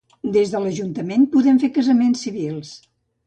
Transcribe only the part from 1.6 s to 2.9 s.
fer casaments civils.